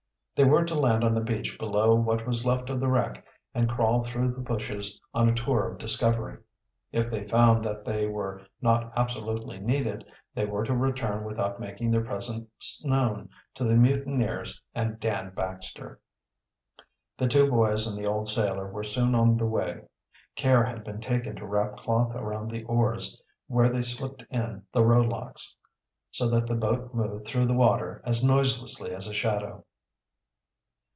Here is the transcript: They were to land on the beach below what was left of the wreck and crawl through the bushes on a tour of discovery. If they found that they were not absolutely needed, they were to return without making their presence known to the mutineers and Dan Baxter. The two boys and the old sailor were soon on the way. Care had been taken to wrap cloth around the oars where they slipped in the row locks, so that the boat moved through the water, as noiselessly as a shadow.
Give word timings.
They 0.33 0.45
were 0.49 0.65
to 0.65 0.73
land 0.73 1.03
on 1.03 1.13
the 1.13 1.21
beach 1.21 1.59
below 1.59 1.93
what 1.93 2.25
was 2.25 2.47
left 2.47 2.71
of 2.71 2.79
the 2.79 2.87
wreck 2.87 3.23
and 3.53 3.69
crawl 3.69 4.03
through 4.03 4.29
the 4.29 4.41
bushes 4.41 4.99
on 5.13 5.29
a 5.29 5.35
tour 5.35 5.69
of 5.69 5.77
discovery. 5.77 6.39
If 6.91 7.11
they 7.11 7.27
found 7.27 7.63
that 7.63 7.85
they 7.85 8.07
were 8.07 8.41
not 8.59 8.91
absolutely 8.95 9.59
needed, 9.59 10.03
they 10.33 10.47
were 10.47 10.63
to 10.63 10.75
return 10.75 11.25
without 11.25 11.59
making 11.59 11.91
their 11.91 12.03
presence 12.03 12.83
known 12.83 13.29
to 13.53 13.63
the 13.63 13.75
mutineers 13.75 14.59
and 14.73 14.99
Dan 14.99 15.31
Baxter. 15.35 15.99
The 17.17 17.27
two 17.27 17.47
boys 17.47 17.85
and 17.85 17.95
the 17.95 18.09
old 18.09 18.27
sailor 18.27 18.67
were 18.67 18.83
soon 18.83 19.13
on 19.13 19.37
the 19.37 19.45
way. 19.45 19.81
Care 20.35 20.63
had 20.63 20.83
been 20.83 21.01
taken 21.01 21.35
to 21.35 21.45
wrap 21.45 21.77
cloth 21.77 22.15
around 22.15 22.49
the 22.49 22.63
oars 22.63 23.21
where 23.45 23.69
they 23.69 23.83
slipped 23.83 24.23
in 24.31 24.63
the 24.71 24.83
row 24.83 25.01
locks, 25.03 25.55
so 26.09 26.27
that 26.31 26.47
the 26.47 26.55
boat 26.55 26.95
moved 26.95 27.27
through 27.27 27.45
the 27.45 27.53
water, 27.53 28.01
as 28.03 28.23
noiselessly 28.23 28.89
as 28.89 29.05
a 29.05 29.13
shadow. 29.13 29.63